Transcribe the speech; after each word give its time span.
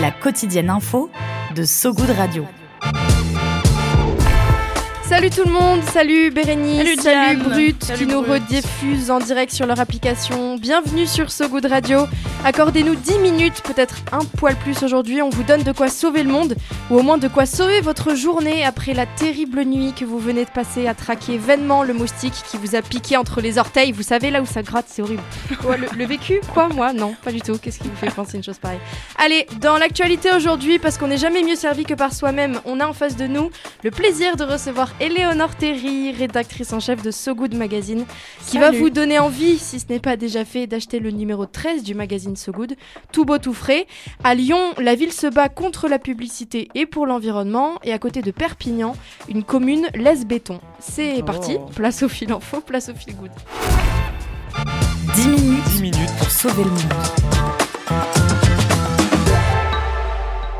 La 0.00 0.10
quotidienne 0.10 0.70
info 0.70 1.10
de 1.54 1.64
So 1.64 1.92
Good 1.92 2.10
Radio. 2.16 2.44
Salut 5.08 5.30
tout 5.30 5.44
le 5.46 5.50
monde, 5.52 5.82
salut 5.84 6.30
Bérénice, 6.30 7.00
Salut. 7.00 7.38
Brut 7.42 7.82
Salut, 7.82 7.98
qui 7.98 8.06
nous 8.06 8.20
Brut. 8.22 8.42
rediffusent 8.42 9.10
en 9.10 9.18
direct 9.20 9.52
sur 9.52 9.66
leur 9.66 9.80
application. 9.80 10.56
Bienvenue 10.58 11.06
sur 11.06 11.30
So 11.30 11.48
Good 11.48 11.64
Radio. 11.66 12.00
Accordez-nous 12.44 12.94
10 12.94 13.18
minutes, 13.18 13.62
peut-être 13.64 13.96
un 14.12 14.24
poil 14.24 14.54
plus 14.56 14.82
aujourd'hui. 14.82 15.20
On 15.20 15.28
vous 15.28 15.42
donne 15.42 15.64
de 15.64 15.72
quoi 15.72 15.88
sauver 15.88 16.22
le 16.22 16.30
monde 16.30 16.54
ou 16.88 16.96
au 16.98 17.02
moins 17.02 17.18
de 17.18 17.26
quoi 17.28 17.46
sauver 17.46 17.80
votre 17.80 18.14
journée 18.14 18.64
après 18.64 18.94
la 18.94 19.06
terrible 19.06 19.64
nuit 19.64 19.92
que 19.92 20.04
vous 20.04 20.18
venez 20.18 20.44
de 20.44 20.50
passer 20.50 20.86
à 20.86 20.94
traquer 20.94 21.36
vainement 21.36 21.82
le 21.82 21.94
moustique 21.94 22.34
qui 22.48 22.56
vous 22.56 22.76
a 22.76 22.80
piqué 22.82 23.16
entre 23.16 23.40
les 23.40 23.58
orteils. 23.58 23.90
Vous 23.92 24.02
savez 24.04 24.30
là 24.30 24.40
où 24.40 24.46
ça 24.46 24.62
gratte, 24.62 24.86
c'est 24.88 25.02
horrible. 25.02 25.22
Le, 25.78 25.86
le 25.98 26.06
vécu 26.06 26.40
Quoi 26.54 26.68
Moi? 26.68 26.92
Non, 26.92 27.14
pas 27.22 27.30
du 27.30 27.40
tout. 27.42 27.58
Qu'est-ce 27.58 27.78
qui 27.78 27.88
vous 27.88 27.96
fait 27.96 28.10
penser 28.10 28.36
une 28.38 28.42
chose 28.42 28.58
pareille? 28.58 28.78
Allez, 29.18 29.46
dans 29.60 29.76
l'actualité 29.76 30.30
aujourd'hui, 30.32 30.78
parce 30.78 30.96
qu'on 30.96 31.08
n'est 31.08 31.18
jamais 31.18 31.42
mieux 31.42 31.56
servi 31.56 31.84
que 31.84 31.94
par 31.94 32.14
soi-même, 32.14 32.60
on 32.64 32.80
a 32.80 32.86
en 32.86 32.94
face 32.94 33.16
de 33.16 33.26
nous 33.26 33.50
le 33.84 33.90
plaisir 33.90 34.36
de 34.36 34.44
recevoir 34.44 34.92
Éléonore 35.00 35.54
Terry, 35.56 36.12
rédactrice 36.12 36.72
en 36.72 36.80
chef 36.80 37.02
de 37.02 37.10
So 37.10 37.34
Good 37.34 37.54
Magazine, 37.54 38.06
qui 38.46 38.58
va 38.58 38.70
vous 38.70 38.88
donner 38.90 39.18
envie, 39.18 39.58
si 39.58 39.78
ce 39.78 39.86
n'est 39.90 40.00
pas 40.00 40.16
déjà 40.16 40.44
fait, 40.44 40.66
d'acheter 40.66 41.00
le 41.00 41.10
numéro 41.10 41.44
13 41.44 41.82
du 41.82 41.94
magazine 41.94 42.27
So 42.36 42.52
Good, 42.52 42.76
tout 43.12 43.24
beau 43.24 43.38
tout 43.38 43.54
frais. 43.54 43.86
À 44.24 44.34
Lyon, 44.34 44.58
la 44.78 44.94
ville 44.94 45.12
se 45.12 45.26
bat 45.26 45.48
contre 45.48 45.88
la 45.88 45.98
publicité 45.98 46.68
et 46.74 46.86
pour 46.86 47.06
l'environnement, 47.06 47.78
et 47.84 47.92
à 47.92 47.98
côté 47.98 48.22
de 48.22 48.30
Perpignan, 48.30 48.94
une 49.28 49.42
commune 49.44 49.88
laisse 49.94 50.24
béton. 50.26 50.60
C'est 50.80 51.16
Oh. 51.20 51.24
parti, 51.24 51.56
place 51.74 52.02
au 52.02 52.08
fil 52.08 52.30
info, 52.32 52.60
place 52.60 52.88
au 52.88 52.94
fil 52.94 53.14
good. 53.16 53.30
10 55.14 55.28
minutes 55.28 55.64
10 55.68 55.82
minutes. 55.82 56.10
pour 56.18 56.30
sauver 56.30 56.64
le 56.64 56.70
monde. 56.70 56.82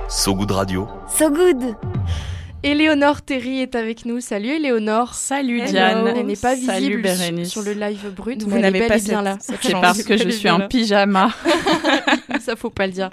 So 0.09 0.35
Good 0.35 0.51
Radio. 0.51 0.89
So 1.09 1.31
Good 1.31 1.77
Éléonore 2.65 3.23
Terry 3.23 3.61
est 3.61 3.77
avec 3.77 4.05
nous. 4.05 4.21
Salut 4.21 4.49
Éléonore. 4.49 5.15
Salut 5.15 5.61
Hello. 5.61 5.71
Diane. 5.71 6.07
Elle 6.09 6.27
n'est 6.27 6.35
pas 6.35 6.57
Salut 6.57 6.79
visible 6.87 7.03
Bérénice. 7.03 7.51
sur 7.51 7.63
le 7.63 7.73
live 7.73 8.13
brut, 8.13 8.43
Vous 8.43 8.59
n'avez 8.59 8.89
pas 8.89 8.99
bien 8.99 9.23
là. 9.23 9.39
C'est 9.41 9.73
parce 9.73 10.03
que 10.03 10.17
je 10.17 10.29
suis 10.29 10.51
en 10.51 10.67
pyjama. 10.67 11.33
Ça 12.41 12.57
faut 12.57 12.71
pas 12.71 12.87
le 12.89 12.93
dire. 12.93 13.11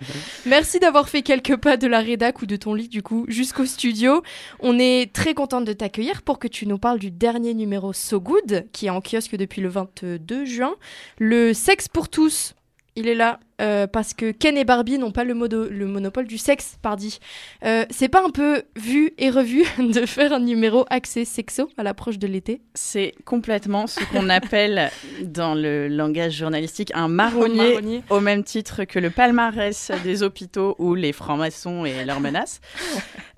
Merci 0.47 0.79
d'avoir 0.79 1.09
fait 1.09 1.21
quelques 1.21 1.57
pas 1.57 1.77
de 1.77 1.85
la 1.85 1.99
rédac 1.99 2.41
ou 2.41 2.47
de 2.47 2.55
ton 2.55 2.73
lit 2.73 2.87
du 2.89 3.03
coup 3.03 3.25
jusqu'au 3.27 3.65
studio. 3.65 4.23
On 4.61 4.79
est 4.79 5.13
très 5.13 5.35
contente 5.35 5.65
de 5.65 5.73
t'accueillir 5.73 6.23
pour 6.23 6.39
que 6.39 6.47
tu 6.47 6.65
nous 6.65 6.79
parles 6.79 6.99
du 6.99 7.11
dernier 7.11 7.53
numéro 7.53 7.93
So 7.93 8.19
Good 8.19 8.65
qui 8.71 8.87
est 8.87 8.89
en 8.89 9.01
kiosque 9.01 9.35
depuis 9.35 9.61
le 9.61 9.69
22 9.69 10.45
juin. 10.45 10.73
Le 11.19 11.53
sexe 11.53 11.87
pour 11.87 12.09
tous. 12.09 12.55
Il 12.97 13.09
est 13.09 13.15
là 13.15 13.39
euh, 13.61 13.87
parce 13.87 14.13
que 14.13 14.31
Ken 14.31 14.57
et 14.57 14.63
Barbie 14.63 14.97
n'ont 14.97 15.11
pas 15.11 15.25
le, 15.25 15.33
modo- 15.33 15.67
le 15.69 15.85
monopole 15.85 16.27
du 16.27 16.37
sexe, 16.37 16.77
pardi. 16.81 17.19
Euh, 17.65 17.85
c'est 17.89 18.07
pas 18.07 18.23
un 18.23 18.29
peu 18.29 18.63
vu 18.77 19.11
et 19.17 19.29
revu 19.29 19.65
de 19.79 20.05
faire 20.05 20.31
un 20.31 20.39
numéro 20.39 20.85
axé 20.89 21.25
sexo 21.25 21.69
à 21.77 21.83
l'approche 21.83 22.17
de 22.19 22.27
l'été 22.27 22.61
C'est 22.73 23.13
complètement 23.25 23.87
ce 23.87 23.99
qu'on 24.05 24.29
appelle 24.29 24.91
dans 25.23 25.55
le 25.55 25.89
langage 25.89 26.33
journalistique 26.37 26.91
un 26.95 27.09
marronnier, 27.09 27.69
Marronnier. 27.73 28.03
au 28.09 28.21
même 28.21 28.43
titre 28.45 28.85
que 28.85 28.99
le 28.99 29.09
palmarès 29.09 29.91
des 30.03 30.23
hôpitaux 30.23 30.75
ou 30.79 30.95
les 30.95 31.11
francs-maçons 31.11 31.83
et 31.83 32.05
leurs 32.05 32.21
menaces. 32.21 32.61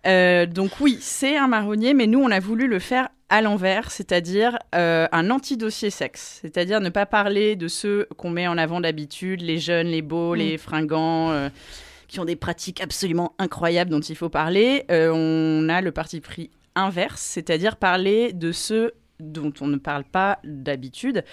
Euh, 0.05 0.45
donc 0.45 0.71
oui, 0.79 0.97
c'est 1.01 1.35
un 1.35 1.47
marronnier, 1.47 1.93
mais 1.95 2.05
nous, 2.07 2.19
on 2.19 2.29
a 2.29 2.39
voulu 2.39 2.67
le 2.67 2.77
faire 2.79 3.09
à 3.29 3.41
l'envers, 3.41 3.91
c'est-à-dire 3.91 4.57
euh, 4.75 5.07
un 5.11 5.29
anti-dossier 5.29 5.89
sexe, 5.89 6.39
c'est-à-dire 6.41 6.79
ne 6.79 6.89
pas 6.89 7.05
parler 7.05 7.55
de 7.55 7.67
ceux 7.67 8.07
qu'on 8.17 8.29
met 8.29 8.47
en 8.47 8.57
avant 8.57 8.79
d'habitude, 8.79 9.41
les 9.41 9.57
jeunes, 9.59 9.87
les 9.87 10.01
beaux, 10.01 10.33
Mm. 10.35 10.39
les 10.39 10.57
fringants, 10.57 11.31
euh, 11.31 11.49
qui 12.07 12.19
ont 12.19 12.25
des 12.25 12.37
pratiques 12.37 12.79
absolument 12.81 13.33
incroyables 13.37 13.91
dont 13.91 13.99
il 13.99 14.15
faut 14.15 14.29
parler. 14.29 14.85
Euh, 14.91 15.11
on 15.13 15.67
a 15.69 15.81
le 15.81 15.91
parti 15.91 16.21
pris 16.21 16.49
inverse, 16.75 17.21
c'est-à-dire 17.21 17.75
parler 17.75 18.31
de 18.33 18.51
ceux 18.53 18.93
dont 19.19 19.51
on 19.61 19.67
ne 19.67 19.77
parle 19.77 20.03
pas 20.03 20.39
d'habitude. 20.43 21.23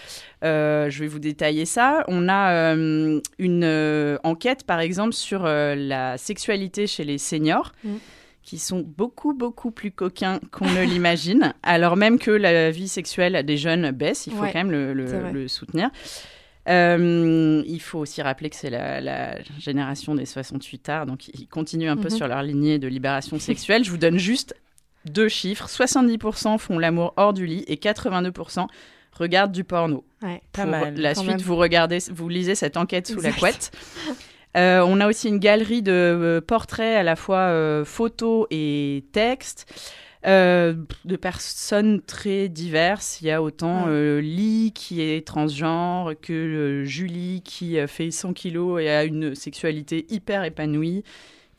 Euh, 0.43 0.89
je 0.91 1.01
vais 1.01 1.07
vous 1.07 1.19
détailler 1.19 1.67
ça. 1.67 2.03
On 2.09 2.29
a 2.29 2.75
euh, 2.75 3.21
une 3.39 3.65
euh, 3.65 4.17
enquête, 4.25 4.65
par 4.65 4.81
exemple, 4.81 5.13
sur 5.13 5.45
euh, 5.45 5.75
la 5.75 6.17
sexualité 6.17 6.87
chez 6.87 7.05
les 7.05 7.19
seniors. 7.19 7.73
Mm. 7.85 7.97
Qui 8.45 8.59
sont 8.59 8.81
beaucoup, 8.87 9.33
beaucoup 9.35 9.71
plus 9.71 9.91
coquins 9.91 10.39
qu'on 10.53 10.67
ne 10.71 10.83
l'imagine, 10.83 11.55
alors 11.63 11.97
même 11.97 12.19
que 12.19 12.31
la 12.31 12.71
vie 12.71 12.89
sexuelle 12.89 13.43
des 13.45 13.57
jeunes 13.57 13.91
baisse, 13.91 14.27
il 14.27 14.35
faut 14.35 14.43
Ouais, 14.43 14.53
quand 14.53 14.65
même 14.65 14.71
le, 14.71 15.49
soutenir. 15.49 15.91
Euh, 16.69 17.63
il 17.67 17.81
faut 17.81 17.99
aussi 17.99 18.23
rappeler 18.23 18.49
que 18.51 18.57
c'est 18.57 18.71
la, 18.71 19.01
la 19.01 19.37
génération 19.59 20.15
des 20.15 20.25
68 20.25 20.89
arts, 20.89 21.07
donc 21.07 21.29
ils 21.29 21.47
continuent 21.47 21.91
un 21.91 21.97
peu 21.97 22.09
Mhm. 22.09 22.17
sur 22.17 22.29
leur 22.29 22.43
lignée 22.43 22.79
de 22.79 22.89
libération 22.89 23.39
sexuelle. 23.39 23.85
Je 23.85 23.91
vous 23.91 23.99
donne 23.99 24.19
juste 24.19 24.55
deux 25.05 25.29
chiffres. 25.29 25.69
70% 25.69 26.57
font 26.59 26.79
l'amour 26.79 27.13
hors 27.17 27.35
du 27.35 27.45
lit 27.47 27.65
et 27.67 27.77
82% 27.77 28.67
regardent 29.13 29.53
du 29.53 29.63
porno. 29.65 30.05
Ouais, 30.23 30.41
Pour 30.53 30.65
La 30.67 31.15
quand 31.15 31.21
suite, 31.21 31.31
même. 31.33 31.41
vous 31.41 31.57
regardez, 31.57 31.99
vous 32.11 32.29
lisez 32.29 32.55
cette 32.55 32.77
enquête 32.79 33.07
sous 33.09 33.21
la 33.21 33.33
couette. 33.33 33.71
Euh, 34.57 34.85
on 34.87 35.01
a 35.01 35.09
aussi 35.09 35.29
une 35.29 35.39
galerie 35.39 35.83
de 35.83 35.93
euh, 35.93 36.41
portraits 36.41 36.97
à 36.97 37.03
la 37.03 37.17
fois 37.17 37.39
euh, 37.39 37.85
photos 37.85 38.47
et 38.51 39.05
textes 39.13 39.73
de 40.27 41.17
personnes 41.21 42.01
très 42.01 42.49
diverses. 42.49 43.21
Il 43.21 43.27
y 43.27 43.31
a 43.31 43.43
autant 43.43 43.89
Lee 43.89 44.73
qui 44.75 45.03
est 45.03 45.27
transgenre 45.27 46.15
que 46.19 46.83
Julie 46.87 47.43
qui 47.43 47.77
fait 47.87 48.11
100 48.11 48.33
kilos 48.33 48.81
et 48.81 48.89
a 48.89 49.05
une 49.05 49.35
sexualité 49.35 50.07
hyper 50.09 50.45
épanouie, 50.45 51.05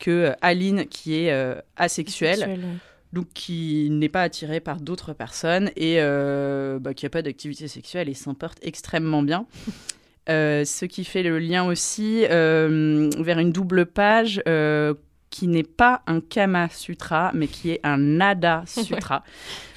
que 0.00 0.32
Aline 0.40 0.86
qui 0.86 1.14
est 1.14 1.30
asexuelle 1.76 2.38
Sexuel, 2.38 2.58
ouais. 2.58 2.66
donc 3.12 3.28
qui 3.34 3.86
n'est 3.88 4.08
pas 4.08 4.22
attiré 4.22 4.58
par 4.58 4.80
d'autres 4.80 5.12
personnes 5.12 5.70
et 5.76 5.98
euh, 6.00 6.80
bah, 6.80 6.92
qui 6.92 7.04
n'a 7.04 7.10
pas 7.10 7.22
d'activité 7.22 7.68
sexuelle 7.68 8.08
et 8.08 8.14
s'en 8.14 8.34
porte 8.34 8.58
extrêmement 8.62 9.22
bien. 9.22 9.46
Euh, 10.28 10.64
ce 10.64 10.84
qui 10.84 11.04
fait 11.04 11.22
le 11.22 11.38
lien 11.38 11.64
aussi 11.64 12.24
euh, 12.30 13.08
vers 13.18 13.38
une 13.38 13.52
double 13.52 13.86
page 13.86 14.42
euh, 14.48 14.94
qui 15.30 15.46
n'est 15.48 15.62
pas 15.62 16.02
un 16.06 16.20
Kama 16.20 16.68
Sutra, 16.70 17.30
mais 17.34 17.46
qui 17.46 17.70
est 17.70 17.80
un 17.84 17.96
Nada 17.98 18.64
Sutra. 18.66 19.22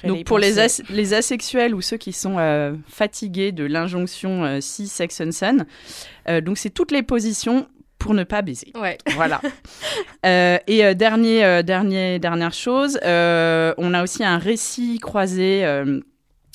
Donc 0.04 0.24
pour 0.24 0.38
les, 0.38 0.50
penser. 0.54 0.82
as- 0.82 0.90
les 0.90 1.14
asexuels 1.14 1.74
ou 1.74 1.80
ceux 1.80 1.98
qui 1.98 2.12
sont 2.12 2.36
fatigués 2.88 3.52
de 3.52 3.64
l'injonction 3.64 4.58
si 4.60 4.88
sex 4.88 5.20
and 5.20 5.58
euh, 6.28 6.40
donc 6.40 6.58
c'est 6.58 6.70
toutes 6.70 6.92
les 6.92 7.02
positions 7.02 7.68
pour 7.98 8.14
ne 8.14 8.24
pas 8.24 8.40
baiser. 8.42 8.72
Ouais. 8.74 8.98
Voilà. 9.14 9.40
Euh, 10.26 10.58
et 10.66 10.84
euh, 10.84 10.92
dernier, 10.92 11.42
euh, 11.46 11.62
dernier, 11.62 12.18
dernière 12.18 12.52
chose, 12.52 12.98
on 13.02 13.94
a 13.94 14.02
aussi 14.02 14.22
un 14.22 14.36
récit 14.36 14.98
croisé 14.98 15.64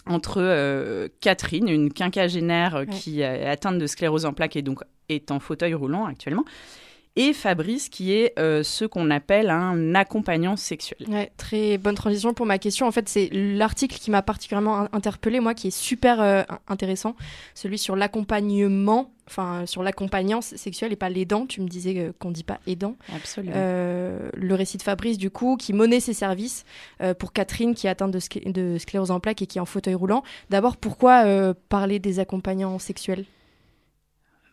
entre 0.08 0.42
euh, 0.42 1.08
Catherine, 1.22 1.68
une 1.68 1.92
quinquagénaire 1.92 2.76
euh, 2.76 2.80
Ouais. 2.82 2.88
qui 2.88 3.22
est 3.22 3.46
atteinte 3.48 3.80
de 3.80 3.88
sclérose 3.88 4.26
en 4.26 4.34
plaques 4.34 4.56
et 4.56 4.62
donc 4.62 4.80
est 5.10 5.32
en 5.32 5.40
fauteuil 5.40 5.74
roulant 5.74 6.06
actuellement, 6.06 6.44
et 7.18 7.32
Fabrice 7.34 7.88
qui 7.90 8.12
est 8.14 8.38
euh, 8.38 8.62
ce 8.64 8.84
qu'on 8.86 9.10
appelle 9.10 9.50
un 9.50 9.96
accompagnant 9.96 10.56
sexuel. 10.58 11.00
Ouais, 11.10 11.32
très 11.38 11.78
bonne 11.78 11.96
transition 11.96 12.34
pour 12.34 12.46
ma 12.46 12.58
question. 12.60 12.88
En 12.88 12.92
fait, 12.92 13.08
c'est 13.08 13.30
l'article 13.32 13.98
qui 13.98 14.12
m'a 14.12 14.22
particulièrement 14.22 14.82
in- 14.82 14.90
interpellée, 14.92 15.40
moi, 15.40 15.54
qui 15.54 15.68
est 15.68 15.78
super 15.78 16.20
euh, 16.22 16.44
in- 16.50 16.60
intéressant, 16.68 17.16
celui 17.54 17.78
sur 17.78 17.96
l'accompagnement, 17.96 19.12
enfin 19.28 19.66
sur 19.66 19.82
l'accompagnant 19.82 20.42
sexuel 20.42 20.92
et 20.92 20.96
pas 20.98 21.10
l'aidant. 21.10 21.46
Tu 21.46 21.62
me 21.62 21.68
disais 21.68 21.94
euh, 21.98 22.12
qu'on 22.20 22.32
dit 22.32 22.44
pas 22.44 22.60
aidant. 22.68 22.96
Absolument. 23.16 23.54
Euh, 23.56 24.30
le 24.36 24.54
récit 24.56 24.78
de 24.78 24.84
Fabrice, 24.84 25.18
du 25.18 25.30
coup, 25.30 25.56
qui 25.58 25.72
monnaie 25.74 26.00
ses 26.02 26.14
services 26.14 26.66
pour 27.20 27.32
Catherine, 27.32 27.76
qui 27.76 27.88
est 27.88 27.90
atteinte 27.90 28.12
de, 28.12 28.20
sclé- 28.20 28.52
de 28.52 28.78
sclérose 28.78 29.12
en 29.12 29.20
plaques 29.20 29.42
et 29.42 29.48
qui 29.48 29.58
est 29.58 29.62
en 29.62 29.66
fauteuil 29.66 29.94
roulant. 29.96 30.24
D'abord, 30.50 30.76
pourquoi 30.78 31.24
parler 31.70 32.00
des 32.00 32.20
accompagnants 32.20 32.78
sexuels? 32.80 33.26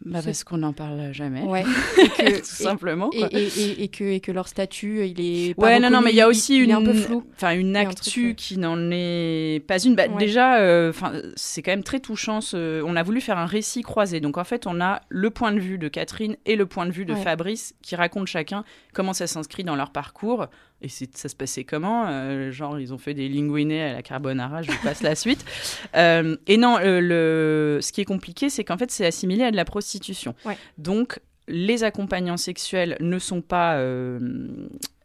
Bah, 0.04 0.20
parce 0.24 0.42
qu'on 0.44 0.58
n'en 0.58 0.72
parle 0.72 1.12
jamais. 1.12 1.42
Ouais. 1.42 1.62
Tout 2.18 2.44
simplement. 2.44 3.10
Et, 3.12 3.18
quoi. 3.18 3.28
et, 3.32 3.44
et, 3.46 3.82
et 3.84 3.88
que, 3.88 4.04
et 4.04 4.20
que 4.20 4.32
leur 4.32 4.48
statut, 4.48 5.06
il 5.06 5.20
est. 5.20 5.54
Pas 5.54 5.62
Ouais, 5.66 5.80
non, 5.80 5.90
non, 5.90 6.00
mais 6.00 6.10
il 6.10 6.16
y 6.16 6.20
a 6.20 6.28
aussi 6.28 6.56
une, 6.56 6.72
un 6.72 6.82
peu 6.82 6.92
flou. 6.94 7.24
enfin 7.36 7.52
une 7.54 7.76
un 7.76 7.80
actu 7.88 8.34
qui 8.34 8.58
n'en 8.58 8.90
est 8.90 9.62
pas 9.66 9.78
une. 9.82 9.94
Bah, 9.94 10.02
Ouais. 10.08 10.18
Déjà, 10.18 10.56
euh, 10.60 10.92
c'est 11.36 11.62
quand 11.62 11.70
même 11.70 11.84
très 11.84 12.00
touchant. 12.00 12.40
ce- 12.40 12.82
On 12.82 12.96
a 12.96 13.02
voulu 13.02 13.20
faire 13.20 13.38
un 13.38 13.46
récit 13.46 13.82
croisé. 13.82 14.20
Donc 14.20 14.38
en 14.38 14.44
fait, 14.44 14.66
on 14.66 14.80
a 14.80 15.00
le 15.08 15.30
point 15.30 15.52
de 15.52 15.60
vue 15.60 15.78
de 15.78 15.88
Catherine 15.88 16.36
et 16.46 16.56
le 16.56 16.66
point 16.66 16.86
de 16.86 16.90
vue 16.92 17.04
de 17.04 17.12
Ouais. 17.14 17.20
Fabrice 17.22 17.74
qui 17.82 17.94
racontent 17.94 18.26
chacun 18.26 18.64
comment 18.92 19.12
ça 19.12 19.26
s'inscrit 19.26 19.62
dans 19.64 19.76
leur 19.76 19.90
parcours. 19.92 20.46
Et 20.82 20.88
ça 20.88 21.28
se 21.28 21.36
passait 21.36 21.64
comment 21.64 22.06
Euh, 22.08 22.50
Genre, 22.50 22.78
ils 22.78 22.92
ont 22.92 22.98
fait 22.98 23.14
des 23.14 23.28
linguinés 23.28 23.82
à 23.82 23.92
la 23.92 24.02
carbonara. 24.02 24.62
Je 24.62 24.70
vous 24.72 24.82
passe 24.82 25.02
la 25.02 25.14
suite. 25.14 25.44
Euh, 25.94 26.36
et 26.46 26.56
non, 26.56 26.78
euh, 26.78 27.00
le... 27.00 27.78
ce 27.82 27.92
qui 27.92 28.00
est 28.00 28.04
compliqué, 28.06 28.48
c'est 28.48 28.64
qu'en 28.64 28.78
fait, 28.78 28.90
c'est 28.90 29.04
assimilé 29.06 29.44
à 29.44 29.50
de 29.50 29.56
la 29.56 29.64
prostitution. 29.64 30.34
Ouais. 30.44 30.56
Donc, 30.78 31.20
les 31.52 31.84
accompagnants 31.84 32.38
sexuels 32.38 32.96
ne 33.00 33.18
sont 33.18 33.42
pas 33.42 33.76
euh, 33.76 34.18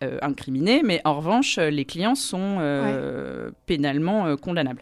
euh, 0.02 0.18
incriminés, 0.22 0.82
mais 0.82 1.02
en 1.04 1.18
revanche, 1.18 1.58
les 1.58 1.84
clients 1.84 2.16
sont 2.16 2.58
euh, 2.60 3.52
pénalement 3.66 4.26
euh, 4.26 4.38
condamnables. 4.38 4.82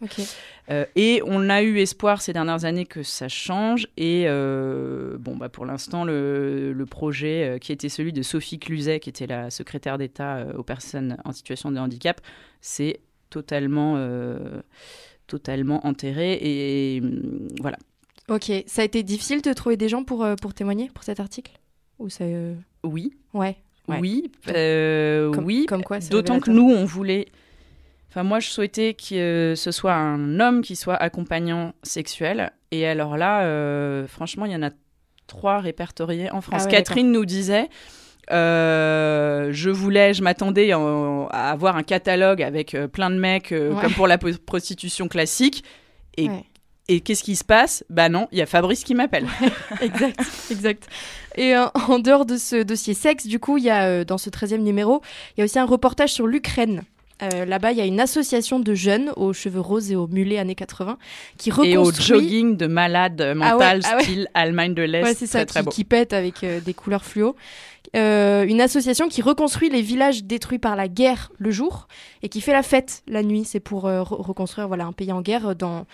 Euh, 0.70 0.86
et 0.96 1.22
on 1.26 1.50
a 1.50 1.64
eu 1.64 1.80
espoir 1.80 2.22
ces 2.22 2.34
dernières 2.34 2.66
années 2.66 2.86
que 2.86 3.02
ça 3.02 3.28
change. 3.28 3.88
Et 3.98 4.26
euh, 4.28 5.18
bon, 5.20 5.36
bah, 5.36 5.50
pour 5.50 5.66
l'instant, 5.66 6.06
le, 6.06 6.72
le 6.72 6.86
projet 6.86 7.56
euh, 7.56 7.58
qui 7.58 7.72
était 7.72 7.90
celui 7.90 8.14
de 8.14 8.22
Sophie 8.22 8.60
Cluzet, 8.60 9.00
qui 9.00 9.10
était 9.10 9.28
la 9.28 9.50
secrétaire 9.50 9.98
d'État 9.98 10.38
euh, 10.38 10.54
aux 10.54 10.64
personnes 10.64 11.18
en 11.26 11.32
situation 11.32 11.72
de 11.72 11.80
handicap, 11.80 12.22
c'est 12.62 13.00
totalement, 13.32 13.96
euh, 13.98 14.62
totalement 15.26 15.86
enterré. 15.86 16.38
Et 16.42 17.02
voilà. 17.60 17.78
Ok. 18.30 18.52
Ça 18.68 18.82
a 18.82 18.86
été 18.86 19.04
difficile 19.04 19.42
de 19.42 19.54
trouver 19.54 19.78
des 19.78 19.90
gens 19.90 20.04
pour, 20.04 20.24
euh, 20.24 20.36
pour 20.36 20.54
témoigner 20.54 20.90
pour 20.94 21.04
cet 21.04 21.20
article 21.20 21.52
Ou 22.00 22.10
ça. 22.10 22.24
euh, 22.24 22.56
Oui, 22.84 23.14
Ouais. 23.34 23.58
Ouais. 23.88 24.00
oui, 24.02 24.32
euh, 24.50 25.32
Comme, 25.32 25.46
oui. 25.46 25.66
Comme 25.68 25.84
quoi, 25.84 26.00
D'autant 26.00 26.40
que 26.40 26.50
nous, 26.50 26.68
on 26.72 26.86
voulait. 26.86 27.28
Enfin, 28.10 28.24
moi, 28.24 28.40
je 28.40 28.48
souhaitais 28.50 28.96
que 28.96 29.54
ce 29.56 29.72
soit 29.72 29.94
un 29.94 30.40
homme 30.40 30.62
qui 30.64 30.76
soit 30.76 30.96
accompagnant 30.96 31.74
sexuel. 31.84 32.52
Et 32.72 32.88
alors 32.88 33.16
là, 33.16 33.44
franchement, 34.08 34.46
il 34.46 34.54
y 34.54 34.56
en 34.56 34.64
a 34.64 34.72
trois 35.28 35.60
répertoriés 35.60 36.32
en 36.32 36.42
France. 36.42 36.62
Ah 36.64 36.66
ouais, 36.66 36.72
Catherine 36.72 37.12
nous 37.12 37.26
disait. 37.26 37.70
euh, 38.32 39.50
je 39.52 39.70
voulais, 39.70 40.16
je 40.16 40.24
m'attendais 40.24 40.74
en- 40.74 41.28
à 41.28 41.52
avoir 41.52 41.78
un 41.78 41.84
catalogue 41.84 42.42
avec 42.42 42.76
plein 42.92 43.12
de 43.12 43.18
mecs, 43.20 43.52
euh, 43.52 43.72
Ouais. 43.74 43.82
comme 43.82 43.94
pour 43.94 44.08
la 44.08 44.18
prostitution 44.18 45.08
classique. 45.08 45.64
Et, 46.18 46.28
Ouais. 46.30 46.44
Et 46.88 47.00
qu'est-ce 47.02 47.24
qui 47.24 47.36
se 47.36 47.44
passe? 47.44 47.84
Bah 47.90 48.10
non, 48.10 48.28
il 48.32 48.38
y 48.38 48.42
a 48.42 48.46
Fabrice 48.46 48.84
qui 48.84 48.96
m'appelle. 48.96 49.28
exact, 49.82 50.20
exact. 50.52 50.88
Et 51.36 51.56
euh, 51.56 51.66
en 51.88 52.00
dehors 52.00 52.26
de 52.26 52.38
ce 52.38 52.64
dossier 52.64 52.94
sexe, 52.94 53.28
du 53.28 53.40
coup, 53.40 53.58
il 53.58 53.64
y 53.64 53.70
a 53.70 53.86
euh, 53.86 54.04
dans 54.06 54.18
ce 54.18 54.30
13e 54.30 54.58
numéro, 54.60 55.02
il 55.36 55.40
y 55.40 55.42
a 55.42 55.46
aussi 55.46 55.60
un 55.60 55.66
reportage 55.66 56.14
sur 56.14 56.28
l'Ukraine. 56.28 56.84
Euh, 57.24 57.46
Là-bas, 57.46 57.72
il 57.72 57.78
y 57.78 57.82
a 57.82 57.86
une 57.86 58.02
association 58.02 58.60
de 58.60 58.74
jeunes 58.74 59.12
aux 59.16 59.32
cheveux 59.32 59.62
roses 59.62 59.90
et 59.90 59.96
aux 59.96 60.08
mulets 60.08 60.38
années 60.38 60.54
80 60.54 60.98
qui 61.38 61.50
Et 61.64 61.78
au 61.78 61.84
reconstruit. 61.84 62.06
jogging 62.20 62.58
de 62.58 62.68
malade 62.68 63.22
Ah 63.22 63.28
ouais, 63.30 63.36
mental, 63.36 63.82
ah 63.86 63.96
ouais. 63.96 64.04
style 64.04 64.28
Allemagne 64.34 64.74
de 64.74 64.82
l'Est. 64.84 65.04
Ouais, 65.04 65.14
c'est 65.14 65.26
ça, 65.28 65.46
très, 65.46 65.62
qui, 65.62 65.66
beau. 65.66 65.72
qui 65.72 65.84
pète 65.86 66.12
avec 66.12 66.44
des 66.46 66.74
couleurs 66.74 67.06
fluo. 67.06 67.36
Euh, 67.96 68.44
une 68.46 68.60
association 68.60 69.08
qui 69.08 69.22
reconstruit 69.22 69.70
les 69.70 69.82
villages 69.82 70.26
détruits 70.26 70.60
par 70.60 70.76
la 70.76 70.90
guerre 70.90 71.32
le 71.38 71.52
jour 71.52 71.88
et 72.22 72.28
qui 72.28 72.42
fait 72.42 72.52
la 72.52 72.64
fête 72.64 73.02
la 73.08 73.24
nuit. 73.24 73.46
C'est 73.46 73.62
pour 73.62 73.86
euh, 73.86 74.02
re- 74.02 74.22
reconstruire 74.22 74.68
voilà, 74.68 74.84
un 74.86 74.92
pays 74.92 75.14
en 75.14 75.22
guerre 75.22 75.56
dans 75.56 75.86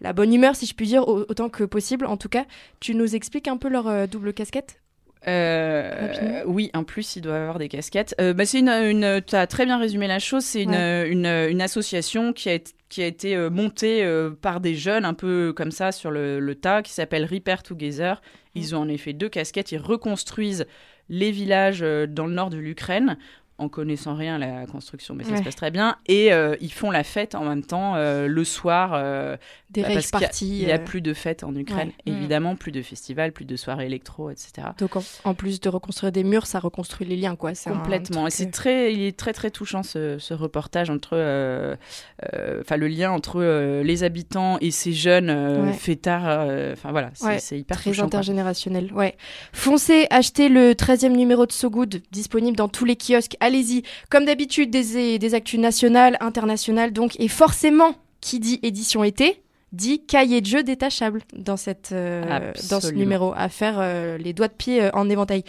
la 0.00 0.12
bonne 0.12 0.32
humeur, 0.32 0.56
si 0.56 0.66
je 0.66 0.74
puis 0.74 0.86
dire, 0.86 1.06
au- 1.08 1.20
autant 1.28 1.48
que 1.48 1.64
possible. 1.64 2.06
En 2.06 2.16
tout 2.16 2.28
cas, 2.28 2.44
tu 2.80 2.94
nous 2.94 3.14
expliques 3.14 3.48
un 3.48 3.56
peu 3.56 3.68
leur 3.68 3.86
euh, 3.88 4.06
double 4.06 4.32
casquette? 4.32 4.80
Euh, 5.26 6.42
oui, 6.46 6.70
en 6.74 6.84
plus, 6.84 7.16
il 7.16 7.22
doit 7.22 7.36
avoir 7.36 7.58
des 7.58 7.68
casquettes. 7.68 8.14
Euh, 8.20 8.34
bah, 8.34 8.44
c'est 8.44 8.58
une, 8.58 8.68
une 8.68 9.22
tu 9.26 9.34
as 9.34 9.46
très 9.46 9.64
bien 9.64 9.78
résumé 9.78 10.06
la 10.06 10.18
chose. 10.18 10.44
C'est 10.44 10.62
une, 10.62 10.70
Ouais. 10.72 11.08
une, 11.08 11.26
une 11.26 11.62
association 11.62 12.32
qui 12.32 12.48
a, 12.50 12.54
été- 12.54 12.72
qui 12.88 13.02
a 13.02 13.06
été 13.06 13.36
montée 13.50 14.04
euh, 14.04 14.30
par 14.30 14.60
des 14.60 14.74
jeunes 14.74 15.04
un 15.04 15.14
peu 15.14 15.52
comme 15.56 15.70
ça 15.70 15.92
sur 15.92 16.10
le, 16.10 16.40
le 16.40 16.54
tas, 16.54 16.82
qui 16.82 16.92
s'appelle 16.92 17.24
Repair 17.24 17.62
Together. 17.62 18.20
Ils 18.54 18.74
ont 18.76 18.80
en 18.80 18.88
effet 18.88 19.12
deux 19.14 19.28
casquettes. 19.28 19.72
Ils 19.72 19.78
reconstruisent 19.78 20.66
les 21.08 21.30
villages 21.30 21.80
dans 21.80 22.26
le 22.26 22.32
nord 22.34 22.50
de 22.50 22.56
l'Ukraine 22.56 23.16
en 23.58 23.68
connaissant 23.68 24.14
rien 24.16 24.36
la 24.38 24.66
construction, 24.66 25.14
mais 25.14 25.22
ça 25.24 25.30
Ouais. 25.32 25.38
se 25.38 25.42
passe 25.44 25.54
très 25.56 25.70
bien. 25.70 25.96
Et 26.06 26.32
euh, 26.32 26.56
ils 26.60 26.72
font 26.72 26.90
la 26.90 27.04
fête 27.04 27.34
en 27.36 27.44
même 27.44 27.62
temps 27.64 27.94
euh, 27.94 28.26
le 28.26 28.44
soir. 28.44 28.92
euh, 28.94 29.36
Des 29.70 29.82
bah, 29.82 29.88
parce 29.94 30.10
parties. 30.10 30.60
Il 30.60 30.66
n'y 30.66 30.72
a, 30.72 30.78
plus 30.78 31.00
de 31.00 31.14
fêtes 31.14 31.44
en 31.44 31.54
Ukraine, 31.54 31.92
Ouais. 32.06 32.12
Mm. 32.12 32.16
évidemment, 32.16 32.56
plus 32.56 32.72
de 32.72 32.82
festivals, 32.82 33.32
plus 33.32 33.44
de 33.44 33.56
soirées 33.56 33.86
électro, 33.86 34.30
etc. 34.30 34.68
Donc 34.78 34.96
en, 34.96 35.02
en 35.24 35.34
plus 35.34 35.60
de 35.60 35.68
reconstruire 35.68 36.10
des 36.12 36.24
murs, 36.24 36.46
ça 36.46 36.58
reconstruit 36.58 37.06
les 37.06 37.16
liens, 37.16 37.36
quoi. 37.36 37.52
Complètement. 37.64 38.26
Et 38.26 38.30
c'est 38.30 38.50
très, 38.50 38.92
il 38.92 39.02
est 39.02 39.16
très 39.16 39.32
très 39.32 39.50
touchant 39.50 39.82
ce, 39.82 40.18
ce 40.18 40.34
reportage 40.34 40.90
entre, 40.90 41.14
enfin 42.60 42.76
le 42.76 42.88
lien 42.88 43.10
entre 43.12 43.42
les 43.82 44.02
habitants 44.04 44.58
et 44.60 44.70
ces 44.70 44.92
jeunes 44.92 45.30
Ouais. 45.30 45.72
fêtards. 45.72 46.48
Enfin 46.72 46.90
voilà, 46.90 47.10
c'est 47.38 47.58
hyper 47.58 47.76
Très 47.76 47.90
touchant. 47.90 48.02
quoi. 48.02 48.06
intergénérationnel, 48.06 48.92
ouais. 48.92 49.16
Foncez, 49.52 50.06
achetez 50.10 50.48
le 50.48 50.72
13e 50.72 51.12
numéro 51.16 51.46
de 51.46 51.52
So 51.52 51.70
Good, 51.70 52.02
disponible 52.10 52.56
dans 52.56 52.68
tous 52.68 52.84
les 52.84 52.96
kiosques. 52.96 53.36
Allez-y. 53.44 53.82
Comme 54.10 54.24
d'habitude, 54.24 54.70
des, 54.70 55.18
des 55.18 55.34
actus 55.34 55.60
nationales, 55.60 56.16
internationales, 56.20 56.92
donc. 56.92 57.18
Et 57.20 57.28
forcément, 57.28 57.94
qui 58.20 58.40
dit 58.40 58.58
édition 58.62 59.04
été, 59.04 59.42
dit 59.72 60.04
cahier 60.06 60.40
de 60.40 60.46
jeu 60.46 60.62
détachable 60.62 61.20
dans, 61.36 61.56
cette, 61.58 61.90
euh, 61.92 62.52
dans 62.70 62.80
ce 62.80 62.90
numéro, 62.92 63.34
à 63.36 63.48
faire 63.48 63.76
euh, 63.78 64.16
les 64.16 64.32
doigts 64.32 64.48
de 64.48 64.54
pied 64.54 64.82
euh, 64.82 64.90
en 64.94 65.10
éventail. 65.10 65.44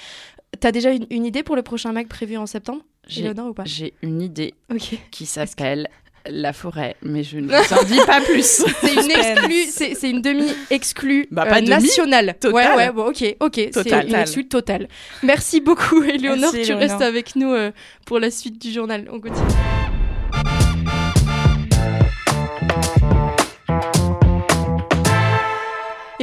T'as 0.59 0.71
déjà 0.71 0.91
une, 0.91 1.05
une 1.09 1.25
idée 1.25 1.43
pour 1.43 1.55
le 1.55 1.61
prochain 1.61 1.91
mag 1.93 2.07
prévu 2.07 2.35
en 2.37 2.45
septembre 2.45 2.81
J'ai 3.07 3.29
ou 3.29 3.53
pas? 3.53 3.63
j'ai 3.65 3.93
une 4.01 4.21
idée 4.21 4.53
Ok. 4.71 4.97
qui 5.11 5.25
s'appelle 5.25 5.87
La 6.29 6.53
forêt, 6.53 6.95
mais 7.03 7.23
je 7.23 7.37
ne 7.37 7.47
vous 7.47 7.73
en 7.73 7.83
dis 7.83 7.99
pas 8.05 8.21
plus. 8.21 8.43
C'est 8.81 8.93
une 8.93 9.11
exclue, 9.11 9.63
c'est 9.69 9.95
c'est 9.95 10.09
une 10.09 10.21
demi-exclue 10.21 11.27
Bah, 11.31 11.45
euh, 11.47 11.55
demi, 11.55 11.69
nationale. 11.69 12.35
totale. 12.39 12.53
Ouais, 12.53 12.75
ouais, 12.75 12.91
bon, 12.91 13.07
ok, 13.09 13.35
ok, 13.39 13.69
c'est 13.71 13.91
une 13.91 14.15
exclue 14.15 14.47
totale. 14.47 14.87
Merci 15.23 15.61
beaucoup, 15.61 16.03
Éléonore. 16.03 16.51
Tu 16.51 16.73
restes 16.73 17.01
avec 17.01 17.35
nous 17.35 17.51
euh, 17.51 17.71
pour 18.05 18.19
la 18.19 18.31
suite 18.31 18.59
du 18.61 18.71
journal. 18.71 19.05
On 19.11 19.19
continue. 19.19 19.45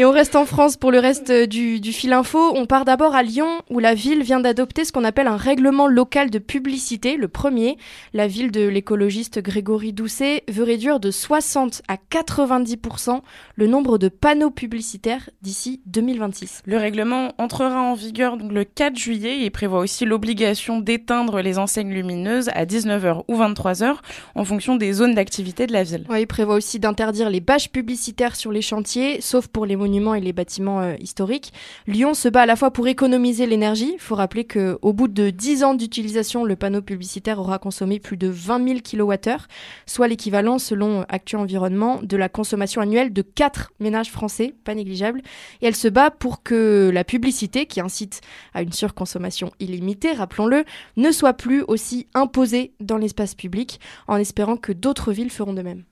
Et 0.02 0.04
on 0.04 0.10
reste 0.10 0.34
en 0.34 0.46
France 0.46 0.76
pour 0.76 0.90
le 0.90 0.98
reste 0.98 1.30
euh, 1.30 1.46
du, 1.46 1.78
du 1.78 1.92
fil 1.92 2.12
info. 2.12 2.50
On 2.56 2.66
part 2.66 2.84
d'abord 2.84 3.14
à 3.14 3.22
Lyon, 3.22 3.60
où 3.70 3.78
la 3.78 3.94
ville 3.94 4.24
vient 4.24 4.40
d'adopter 4.40 4.84
ce 4.84 4.90
qu'on 4.90 5.04
appelle 5.04 5.28
un 5.28 5.36
règlement 5.36 5.86
local 5.86 6.28
de 6.28 6.40
publicité, 6.40 7.16
le 7.16 7.28
premier. 7.28 7.76
La 8.12 8.26
ville 8.26 8.50
de 8.50 8.66
l'écologiste 8.66 9.38
Grégory 9.38 9.92
Doucet 9.92 10.42
veut 10.48 10.64
réduire 10.64 10.98
de 10.98 11.12
60 11.12 11.82
à 11.86 11.98
90% 12.10 13.20
le 13.54 13.66
nombre 13.68 13.96
de 13.96 14.08
panneaux 14.08 14.50
publicitaires 14.50 15.30
d'ici 15.40 15.82
2026. 15.86 16.62
Le 16.66 16.78
règlement 16.78 17.30
entrera 17.38 17.80
en 17.80 17.94
vigueur 17.94 18.38
donc, 18.38 18.50
le 18.50 18.64
4 18.64 18.96
juillet 18.96 19.44
et 19.44 19.50
prévoit 19.50 19.78
aussi 19.78 20.04
l'obligation 20.04 20.80
d'éteindre 20.80 21.42
les 21.42 21.60
enseignes 21.60 21.92
lumineuses 21.92 22.50
à 22.54 22.64
19h 22.64 23.22
ou 23.28 23.36
23h 23.36 23.94
en 24.34 24.44
fonction 24.44 24.74
des 24.74 24.94
zones 24.94 25.14
d'activité 25.14 25.68
de 25.68 25.72
la 25.72 25.84
ville. 25.84 26.06
Ouais, 26.08 26.22
il 26.22 26.26
prévoit 26.26 26.56
aussi 26.56 26.80
d'interdire 26.80 27.30
les 27.30 27.40
bâches 27.40 27.70
publicitaires 27.70 28.34
sur 28.34 28.50
les 28.50 28.62
chantiers, 28.62 29.20
sauf 29.20 29.46
pour 29.46 29.64
les 29.64 29.76
monuments 29.76 29.91
et 29.92 30.20
les 30.20 30.32
bâtiments 30.32 30.80
euh, 30.80 30.94
historiques. 31.00 31.52
Lyon 31.86 32.14
se 32.14 32.28
bat 32.28 32.42
à 32.42 32.46
la 32.46 32.56
fois 32.56 32.70
pour 32.70 32.88
économiser 32.88 33.46
l'énergie. 33.46 33.92
Il 33.94 34.00
faut 34.00 34.14
rappeler 34.14 34.46
qu'au 34.46 34.92
bout 34.92 35.08
de 35.08 35.30
10 35.30 35.64
ans 35.64 35.74
d'utilisation, 35.74 36.44
le 36.44 36.56
panneau 36.56 36.80
publicitaire 36.80 37.38
aura 37.38 37.58
consommé 37.58 38.00
plus 38.00 38.16
de 38.16 38.28
20 38.28 38.66
000 38.66 38.80
kWh, 38.80 39.46
soit 39.86 40.08
l'équivalent, 40.08 40.58
selon 40.58 41.04
Actu 41.08 41.36
Environnement, 41.36 42.00
de 42.02 42.16
la 42.16 42.28
consommation 42.28 42.80
annuelle 42.80 43.12
de 43.12 43.22
4 43.22 43.72
ménages 43.80 44.10
français, 44.10 44.54
pas 44.64 44.74
négligeable. 44.74 45.20
Et 45.60 45.66
elle 45.66 45.76
se 45.76 45.88
bat 45.88 46.10
pour 46.10 46.42
que 46.42 46.90
la 46.92 47.04
publicité, 47.04 47.66
qui 47.66 47.80
incite 47.80 48.22
à 48.54 48.62
une 48.62 48.72
surconsommation 48.72 49.52
illimitée, 49.60 50.12
rappelons-le, 50.12 50.64
ne 50.96 51.10
soit 51.10 51.34
plus 51.34 51.62
aussi 51.68 52.06
imposée 52.14 52.72
dans 52.80 52.96
l'espace 52.96 53.34
public, 53.34 53.78
en 54.08 54.16
espérant 54.16 54.56
que 54.56 54.72
d'autres 54.72 55.12
villes 55.12 55.30
feront 55.30 55.52
de 55.52 55.62
même. 55.62 55.84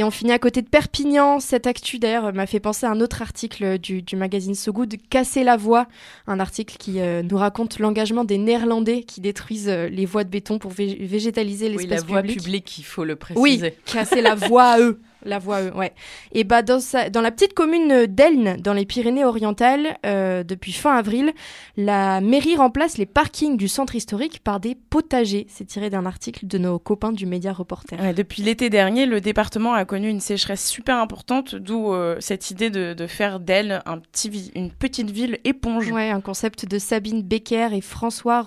Et 0.00 0.04
on 0.04 0.10
finit 0.10 0.32
à 0.32 0.38
côté 0.38 0.62
de 0.62 0.66
Perpignan. 0.66 1.40
Cette 1.40 1.66
actu 1.66 1.98
d'ailleurs 1.98 2.32
m'a 2.32 2.46
fait 2.46 2.58
penser 2.58 2.86
à 2.86 2.90
un 2.90 3.02
autre 3.02 3.20
article 3.20 3.78
du, 3.78 4.00
du 4.00 4.16
magazine 4.16 4.54
So 4.54 4.72
Good, 4.72 4.94
Casser 5.10 5.44
la 5.44 5.58
voie, 5.58 5.88
un 6.26 6.40
article 6.40 6.76
qui 6.78 7.00
euh, 7.00 7.22
nous 7.22 7.36
raconte 7.36 7.78
l'engagement 7.78 8.24
des 8.24 8.38
Néerlandais 8.38 9.02
qui 9.02 9.20
détruisent 9.20 9.68
euh, 9.68 9.90
les 9.90 10.06
voies 10.06 10.24
de 10.24 10.30
béton 10.30 10.58
pour 10.58 10.72
vég- 10.72 11.06
végétaliser 11.06 11.66
Oui, 11.66 11.72
l'espace 11.82 12.00
la 12.00 12.06
voie 12.06 12.22
publique, 12.22 12.78
il 12.78 12.84
faut 12.84 13.04
le 13.04 13.14
préciser. 13.16 13.42
Oui, 13.42 13.62
casser 13.84 14.22
la 14.22 14.34
voie 14.34 14.64
à 14.68 14.80
eux. 14.80 14.98
La 15.24 15.38
voie 15.38 15.62
E, 15.62 15.70
ouais. 15.74 15.92
Et 16.32 16.44
bah 16.44 16.62
dans, 16.62 16.80
sa- 16.80 17.10
dans 17.10 17.20
la 17.20 17.30
petite 17.30 17.54
commune 17.54 18.06
d'Elne, 18.06 18.56
dans 18.60 18.72
les 18.72 18.86
Pyrénées-Orientales, 18.86 19.98
euh, 20.06 20.42
depuis 20.44 20.72
fin 20.72 20.96
avril, 20.96 21.32
la 21.76 22.20
mairie 22.20 22.56
remplace 22.56 22.96
les 22.98 23.06
parkings 23.06 23.56
du 23.56 23.68
centre 23.68 23.94
historique 23.94 24.40
par 24.42 24.60
des 24.60 24.74
potagers. 24.74 25.46
C'est 25.48 25.66
tiré 25.66 25.90
d'un 25.90 26.06
article 26.06 26.46
de 26.46 26.58
nos 26.58 26.78
copains 26.78 27.12
du 27.12 27.26
Média 27.26 27.52
Reporter. 27.52 27.98
Ouais, 28.00 28.14
depuis 28.14 28.42
l'été 28.42 28.70
dernier, 28.70 29.06
le 29.06 29.20
département 29.20 29.74
a 29.74 29.84
connu 29.84 30.08
une 30.08 30.20
sécheresse 30.20 30.66
super 30.66 30.96
importante, 30.98 31.54
d'où 31.54 31.92
euh, 31.92 32.16
cette 32.20 32.50
idée 32.50 32.70
de, 32.70 32.94
de 32.94 33.06
faire 33.06 33.40
d'elle 33.40 33.82
un 33.86 33.98
petit 33.98 34.50
une 34.54 34.70
petite 34.70 35.10
ville 35.10 35.38
éponge. 35.44 35.90
Ouais, 35.90 36.10
un 36.10 36.20
concept 36.20 36.66
de 36.66 36.78
Sabine 36.78 37.22
Becker 37.22 37.68
et 37.72 37.80
François 37.80 38.46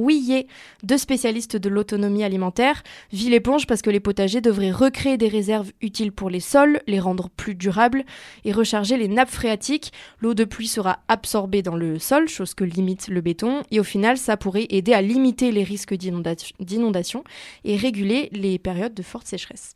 Rouillet, 0.00 0.46
deux 0.82 0.96
spécialistes 0.96 1.58
de 1.58 1.68
l'autonomie 1.68 2.24
alimentaire. 2.24 2.82
Ville 3.12 3.34
éponge 3.34 3.66
parce 3.66 3.82
que 3.82 3.90
les 3.90 4.00
potagers 4.00 4.40
devraient 4.40 4.70
recréer 4.70 5.18
des 5.18 5.28
réserves 5.28 5.72
utiles 5.82 6.10
pour 6.10 6.30
les 6.30 6.40
sols, 6.40 6.80
les 6.86 7.00
rendre 7.00 7.28
plus 7.28 7.54
durables 7.54 8.04
et 8.46 8.52
recharger 8.52 8.96
les 8.96 9.08
nappes 9.08 9.28
phréatiques. 9.28 9.92
L'eau 10.20 10.32
de 10.32 10.44
pluie 10.44 10.68
sera 10.68 11.00
absorbée 11.08 11.60
dans 11.60 11.76
le 11.76 11.98
sol, 11.98 12.28
chose 12.28 12.54
que 12.54 12.64
limite 12.64 13.08
le 13.08 13.20
béton. 13.20 13.62
Et 13.70 13.78
au 13.78 13.84
final, 13.84 14.16
ça 14.16 14.38
pourrait 14.38 14.68
aider 14.70 14.94
à 14.94 15.02
limiter 15.02 15.52
les 15.52 15.64
risques 15.64 15.94
d'inondation 15.94 17.22
et 17.64 17.76
réguler 17.76 18.30
les 18.32 18.58
périodes 18.58 18.94
de 18.94 19.02
forte 19.02 19.26
sécheresse. 19.26 19.74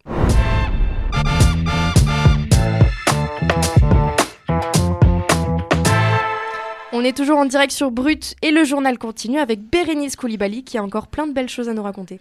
On 6.97 7.03
est 7.03 7.17
toujours 7.17 7.39
en 7.39 7.45
direct 7.45 7.73
sur 7.73 7.91
Brut 7.91 8.37
et 8.41 8.53
le 8.53 8.63
journal 8.63 8.99
continue 8.99 9.41
avec 9.41 9.61
Bérénice 9.61 10.15
Koulibaly 10.15 10.63
qui 10.63 10.79
a 10.79 10.83
encore 10.85 11.09
plein 11.09 11.27
de 11.27 11.33
belles 11.33 11.49
choses 11.49 11.69
à 11.69 11.75
nous 11.75 11.83
raconter. 11.83 12.21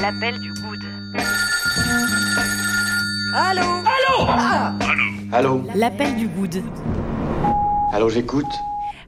L'appel 0.00 0.38
du 0.40 0.48
good. 0.54 0.80
Allô 3.34 3.62
Allô 5.32 5.62
L'appel 5.74 6.16
du 6.16 6.28
good. 6.28 6.62
Allô, 7.92 8.08
j'écoute 8.08 8.46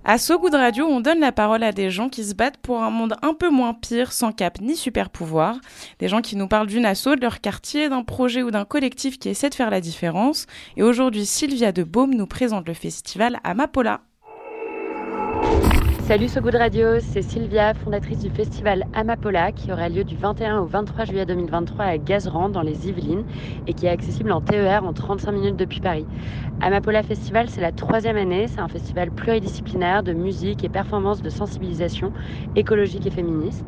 À 0.04 0.18
So 0.18 0.38
Good 0.38 0.56
Radio, 0.56 0.84
on 0.88 1.00
donne 1.00 1.20
la 1.20 1.32
parole 1.32 1.62
à 1.62 1.72
des 1.72 1.90
gens 1.90 2.10
qui 2.10 2.22
se 2.22 2.34
battent 2.34 2.58
pour 2.58 2.82
un 2.82 2.90
monde 2.90 3.14
un 3.22 3.32
peu 3.32 3.48
moins 3.48 3.72
pire, 3.72 4.12
sans 4.12 4.32
cap 4.32 4.60
ni 4.60 4.76
super 4.76 5.08
pouvoir. 5.08 5.56
Des 6.00 6.08
gens 6.08 6.20
qui 6.20 6.36
nous 6.36 6.48
parlent 6.48 6.66
d'une 6.66 6.84
asso, 6.84 7.16
de 7.16 7.22
leur 7.22 7.40
quartier, 7.40 7.88
d'un 7.88 8.02
projet 8.02 8.42
ou 8.42 8.50
d'un 8.50 8.66
collectif 8.66 9.18
qui 9.18 9.30
essaie 9.30 9.48
de 9.48 9.54
faire 9.54 9.70
la 9.70 9.80
différence. 9.80 10.44
Et 10.76 10.82
aujourd'hui, 10.82 11.24
Sylvia 11.24 11.72
de 11.72 11.82
Baume 11.82 12.14
nous 12.14 12.26
présente 12.26 12.68
le 12.68 12.74
festival 12.74 13.40
Amapola. 13.42 14.02
Salut 16.06 16.28
So 16.28 16.42
Good 16.42 16.56
Radio, 16.56 17.00
c'est 17.00 17.22
Sylvia, 17.22 17.72
fondatrice 17.72 18.18
du 18.18 18.28
festival 18.28 18.84
Amapola 18.92 19.52
qui 19.52 19.72
aura 19.72 19.88
lieu 19.88 20.04
du 20.04 20.16
21 20.16 20.58
au 20.58 20.66
23 20.66 21.06
juillet 21.06 21.24
2023 21.24 21.82
à 21.82 21.96
Gazeran 21.96 22.50
dans 22.50 22.60
les 22.60 22.90
Yvelines 22.90 23.24
et 23.66 23.72
qui 23.72 23.86
est 23.86 23.88
accessible 23.88 24.30
en 24.30 24.42
TER 24.42 24.84
en 24.84 24.92
35 24.92 25.32
minutes 25.32 25.56
depuis 25.56 25.80
Paris. 25.80 26.04
Amapola 26.60 27.02
Festival, 27.02 27.48
c'est 27.48 27.62
la 27.62 27.72
troisième 27.72 28.18
année, 28.18 28.48
c'est 28.48 28.60
un 28.60 28.68
festival 28.68 29.12
pluridisciplinaire 29.12 30.02
de 30.02 30.12
musique 30.12 30.62
et 30.62 30.68
performance 30.68 31.22
de 31.22 31.30
sensibilisation 31.30 32.12
écologique 32.54 33.06
et 33.06 33.10
féministe. 33.10 33.64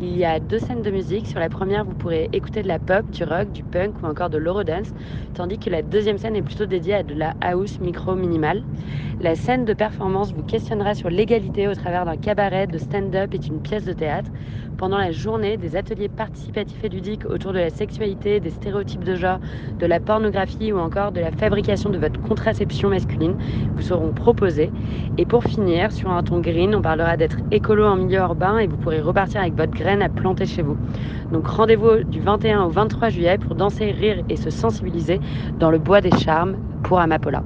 Il 0.00 0.16
y 0.16 0.24
a 0.24 0.38
deux 0.38 0.60
scènes 0.60 0.82
de 0.82 0.92
musique. 0.92 1.26
Sur 1.26 1.40
la 1.40 1.48
première, 1.48 1.84
vous 1.84 1.94
pourrez 1.94 2.28
écouter 2.32 2.62
de 2.62 2.68
la 2.68 2.78
pop, 2.78 3.10
du 3.10 3.24
rock, 3.24 3.50
du 3.50 3.64
punk 3.64 4.00
ou 4.00 4.06
encore 4.06 4.30
de 4.30 4.38
l'eurodance, 4.38 4.94
tandis 5.34 5.58
que 5.58 5.70
la 5.70 5.82
deuxième 5.82 6.18
scène 6.18 6.36
est 6.36 6.42
plutôt 6.42 6.66
dédiée 6.66 6.94
à 6.94 7.02
de 7.02 7.14
la 7.14 7.34
house 7.40 7.80
micro 7.80 8.14
minimale. 8.14 8.62
La 9.20 9.34
scène 9.34 9.64
de 9.64 9.72
performance 9.72 10.32
vous 10.32 10.44
questionnera 10.44 10.94
sur 10.94 11.10
l'égalité 11.10 11.66
au 11.66 11.74
travers 11.74 12.04
d'un 12.04 12.16
cabaret 12.16 12.68
de 12.68 12.78
stand-up 12.78 13.34
et 13.34 13.38
d'une 13.38 13.60
pièce 13.60 13.84
de 13.84 13.92
théâtre. 13.92 14.30
Pendant 14.76 14.98
la 14.98 15.10
journée, 15.10 15.56
des 15.56 15.74
ateliers 15.74 16.08
participatifs 16.08 16.84
et 16.84 16.88
ludiques 16.88 17.24
autour 17.24 17.52
de 17.52 17.58
la 17.58 17.70
sexualité, 17.70 18.38
des 18.38 18.50
stéréotypes 18.50 19.02
de 19.02 19.16
genre, 19.16 19.40
de 19.80 19.86
la 19.86 19.98
pornographie 19.98 20.72
ou 20.72 20.78
encore 20.78 21.10
de 21.10 21.18
la 21.18 21.32
fabrication 21.32 21.90
de 21.90 21.98
votre 21.98 22.20
contraception 22.20 22.88
masculine 22.88 23.36
vous 23.74 23.82
seront 23.82 24.12
proposés. 24.12 24.70
Et 25.16 25.26
pour 25.26 25.42
finir, 25.42 25.90
sur 25.90 26.12
un 26.12 26.22
ton 26.22 26.38
green, 26.38 26.76
on 26.76 26.82
parlera 26.82 27.16
d'être 27.16 27.38
écolo 27.50 27.84
en 27.84 27.96
milieu 27.96 28.18
urbain 28.20 28.58
et 28.58 28.68
vous 28.68 28.76
pourrez 28.76 29.00
repartir 29.00 29.40
avec 29.40 29.56
votre 29.56 29.72
à 30.02 30.08
planter 30.08 30.46
chez 30.46 30.62
vous. 30.62 30.76
Donc 31.32 31.46
rendez-vous 31.46 32.04
du 32.04 32.20
21 32.20 32.62
au 32.64 32.68
23 32.70 33.08
juillet 33.10 33.38
pour 33.38 33.54
danser, 33.54 33.90
rire 33.90 34.22
et 34.28 34.36
se 34.36 34.50
sensibiliser 34.50 35.20
dans 35.58 35.70
le 35.70 35.78
bois 35.78 36.00
des 36.00 36.10
charmes 36.18 36.56
pour 36.84 37.00
Amapola. 37.00 37.42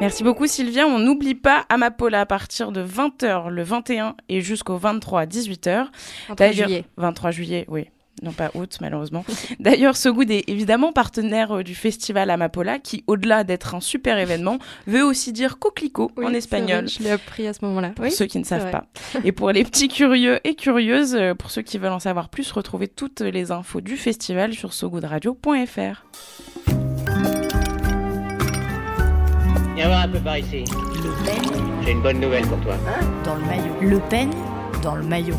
Merci 0.00 0.22
beaucoup 0.22 0.46
Sylvia. 0.46 0.86
On 0.86 1.00
n'oublie 1.00 1.34
pas 1.34 1.64
Amapola 1.68 2.20
à 2.20 2.26
partir 2.26 2.70
de 2.70 2.80
20h 2.82 3.48
le 3.48 3.62
21 3.62 4.14
et 4.28 4.40
jusqu'au 4.40 4.76
23 4.76 5.22
à 5.22 5.26
18h. 5.26 5.86
23 6.28 6.36
D'ailleurs- 6.36 6.68
juillet. 6.68 6.84
23 6.96 7.30
juillet, 7.32 7.64
oui. 7.68 7.88
Non 8.22 8.32
pas 8.32 8.50
août 8.54 8.78
malheureusement. 8.80 9.24
D'ailleurs, 9.60 9.96
So 9.96 10.12
Good 10.12 10.30
est 10.30 10.44
évidemment 10.48 10.92
partenaire 10.92 11.58
euh, 11.58 11.62
du 11.62 11.74
festival 11.74 12.30
Amapola 12.30 12.78
qui, 12.78 13.04
au-delà 13.06 13.44
d'être 13.44 13.74
un 13.74 13.80
super 13.80 14.18
événement, 14.18 14.58
veut 14.86 15.04
aussi 15.04 15.32
dire 15.32 15.58
coquelicot 15.58 16.10
Oui, 16.16 16.26
en 16.26 16.34
espagnol. 16.34 16.84
vrai, 16.84 16.94
Je 16.98 17.02
l'ai 17.02 17.10
appris 17.10 17.46
à 17.46 17.52
ce 17.52 17.64
moment-là. 17.64 17.90
Pour 17.90 18.04
Oui, 18.04 18.10
ceux 18.10 18.26
qui 18.26 18.38
ne 18.38 18.44
savent 18.44 18.62
vrai. 18.62 18.70
pas. 18.72 18.86
Et 19.24 19.32
pour 19.32 19.50
les 19.52 19.64
petits 19.64 19.88
curieux 19.98 20.40
et 20.44 20.54
curieuses, 20.54 21.14
euh, 21.14 21.34
pour 21.34 21.50
ceux 21.50 21.62
qui 21.62 21.78
veulent 21.78 21.92
en 21.92 21.98
savoir 22.00 22.28
plus, 22.28 22.50
retrouvez 22.52 22.88
toutes 22.88 23.20
les 23.20 23.50
infos 23.52 23.80
du 23.80 23.96
festival 23.96 24.52
sur 24.54 24.72
sogoodradio.fr. 24.72 26.04
Viens 29.76 29.86
voir 29.86 30.00
un 30.02 30.08
peu 30.08 30.18
par 30.18 30.38
ici. 30.38 30.64
Le 30.66 31.24
Pen 31.24 31.62
J'ai 31.84 31.92
une 31.92 32.02
bonne 32.02 32.20
nouvelle 32.20 32.46
pour 32.46 32.60
toi. 32.60 32.74
dans 33.24 33.36
le 33.36 33.42
maillot. 33.42 33.74
Le 33.80 34.00
Pen 34.08 34.30
dans 34.82 34.96
le 34.96 35.04
maillot. 35.04 35.36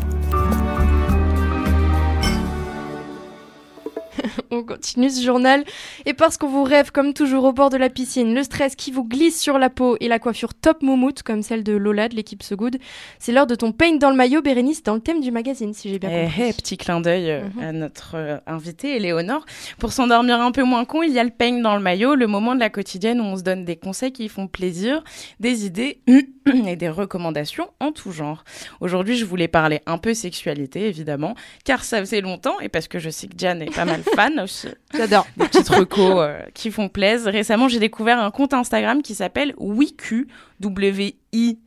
On 4.50 4.62
continue 4.62 5.10
ce 5.10 5.22
journal 5.22 5.64
et 6.06 6.14
parce 6.14 6.36
qu'on 6.36 6.48
vous 6.48 6.62
rêve 6.64 6.90
comme 6.92 7.12
toujours 7.14 7.44
au 7.44 7.52
bord 7.52 7.70
de 7.70 7.76
la 7.76 7.88
piscine, 7.88 8.34
le 8.34 8.42
stress 8.42 8.76
qui 8.76 8.90
vous 8.90 9.04
glisse 9.04 9.40
sur 9.40 9.58
la 9.58 9.70
peau 9.70 9.96
et 10.00 10.08
la 10.08 10.18
coiffure 10.18 10.54
top 10.54 10.82
moumoute 10.82 11.22
comme 11.22 11.42
celle 11.42 11.62
de 11.64 11.72
Lola 11.72 12.08
de 12.08 12.16
l'équipe 12.16 12.42
So 12.42 12.56
Good, 12.56 12.78
c'est 13.18 13.32
l'heure 13.32 13.46
de 13.46 13.54
ton 13.54 13.72
paint 13.72 13.96
dans 13.96 14.10
le 14.10 14.16
maillot 14.16 14.42
Bérénice 14.42 14.82
dans 14.82 14.94
le 14.94 15.00
thème 15.00 15.20
du 15.20 15.30
magazine 15.30 15.72
si 15.74 15.88
j'ai 15.88 15.98
bien 15.98 16.10
Eh, 16.12 16.24
compris. 16.26 16.42
eh, 16.48 16.52
petit 16.52 16.76
clin 16.76 17.00
d'œil 17.00 17.30
euh, 17.30 17.40
Mhm. 17.56 17.62
à 17.62 17.72
notre 17.72 18.12
euh, 18.16 18.36
invitée 18.46 18.96
Éléonore. 18.96 19.44
Pour 19.78 19.92
s'endormir 19.92 20.40
un 20.40 20.52
peu 20.52 20.62
moins 20.62 20.84
con, 20.84 21.02
il 21.02 21.12
y 21.12 21.18
a 21.18 21.24
le 21.24 21.30
peigne 21.30 21.62
dans 21.62 21.74
le 21.76 21.80
maillot, 21.82 22.14
le 22.14 22.26
moment 22.26 22.54
de 22.54 22.60
la 22.60 22.70
quotidienne 22.70 23.20
où 23.20 23.24
on 23.24 23.36
se 23.36 23.42
donne 23.42 23.64
des 23.64 23.76
conseils 23.76 24.12
qui 24.12 24.28
font 24.28 24.46
plaisir, 24.46 25.02
des 25.40 25.66
idées 25.66 26.00
et 26.66 26.76
des 26.76 26.88
recommandations 26.88 27.68
en 27.80 27.92
tout 27.92 28.10
genre. 28.12 28.44
Aujourd'hui, 28.80 29.16
je 29.16 29.24
voulais 29.24 29.48
parler 29.48 29.80
un 29.86 29.98
peu 29.98 30.14
sexualité, 30.14 30.86
évidemment, 30.88 31.34
car 31.64 31.84
ça 31.84 31.98
faisait 32.00 32.20
longtemps 32.20 32.58
et 32.60 32.68
parce 32.68 32.88
que 32.88 32.98
je 32.98 33.10
sais 33.10 33.26
que 33.26 33.34
Diane 33.34 33.62
est 33.62 33.74
pas 33.74 33.84
mal 33.84 34.02
fan 34.02 34.19
aussi. 34.42 34.68
J'adore. 34.94 35.26
Des 35.36 35.46
petites 35.46 35.68
recos 35.68 36.16
euh, 36.18 36.40
qui 36.54 36.70
font 36.70 36.88
plaisir. 36.88 37.32
Récemment, 37.32 37.68
j'ai 37.68 37.78
découvert 37.78 38.18
un 38.18 38.30
compte 38.30 38.54
Instagram 38.54 39.02
qui 39.02 39.14
s'appelle 39.14 39.54
WIQ, 39.58 40.28
W-I-Q, 40.60 41.58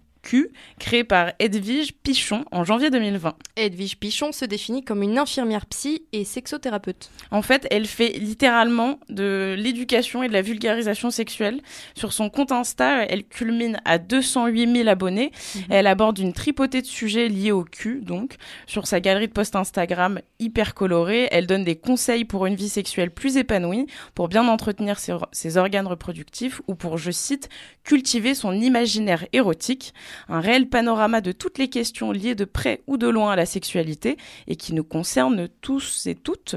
créé 0.79 1.03
par 1.03 1.33
Edwige 1.39 1.93
Pichon 1.93 2.45
en 2.51 2.63
janvier 2.63 2.89
2020. 2.89 3.35
Edwige 3.55 3.97
Pichon 3.97 4.31
se 4.31 4.45
définit 4.45 4.83
comme 4.83 5.03
une 5.03 5.17
infirmière 5.17 5.65
psy 5.65 6.03
et 6.11 6.23
sexothérapeute. 6.23 7.11
En 7.31 7.41
fait, 7.41 7.67
elle 7.71 7.85
fait 7.85 8.09
littéralement 8.09 8.99
de 9.09 9.55
l'éducation 9.57 10.23
et 10.23 10.27
de 10.27 10.33
la 10.33 10.41
vulgarisation 10.41 11.11
sexuelle. 11.11 11.61
Sur 11.95 12.13
son 12.13 12.29
compte 12.29 12.51
Insta, 12.51 13.05
elle 13.05 13.25
culmine 13.25 13.79
à 13.85 13.97
208 13.97 14.75
000 14.75 14.89
abonnés. 14.89 15.31
Elle 15.69 15.87
aborde 15.87 16.17
une 16.19 16.33
tripotée 16.33 16.81
de 16.81 16.87
sujets 16.87 17.27
liés 17.27 17.51
au 17.51 17.63
cul, 17.63 18.01
donc. 18.01 18.35
Sur 18.65 18.87
sa 18.87 18.99
galerie 18.99 19.27
de 19.27 19.33
posts 19.33 19.55
Instagram 19.55 20.19
hyper 20.39 20.73
colorée, 20.73 21.27
elle 21.31 21.47
donne 21.47 21.63
des 21.63 21.75
conseils 21.75 22.25
pour 22.25 22.45
une 22.45 22.55
vie 22.55 22.69
sexuelle 22.69 23.11
plus 23.11 23.37
épanouie, 23.37 23.87
pour 24.15 24.27
bien 24.29 24.47
entretenir 24.47 24.99
ses, 24.99 25.13
ses 25.31 25.57
organes 25.57 25.87
reproductifs 25.87 26.61
ou 26.67 26.75
pour, 26.75 26.97
je 26.97 27.11
cite, 27.11 27.49
cultiver 27.83 28.33
son 28.33 28.53
imaginaire 28.53 29.25
érotique. 29.33 29.93
Un 30.29 30.39
réel 30.39 30.69
panorama 30.69 31.21
de 31.21 31.31
toutes 31.31 31.57
les 31.57 31.69
questions 31.69 32.11
liées 32.11 32.35
de 32.35 32.45
près 32.45 32.81
ou 32.87 32.97
de 32.97 33.07
loin 33.07 33.31
à 33.31 33.35
la 33.35 33.45
sexualité 33.45 34.17
et 34.47 34.55
qui 34.55 34.73
nous 34.73 34.83
concernent 34.83 35.47
tous 35.61 36.07
et 36.07 36.15
toutes 36.15 36.55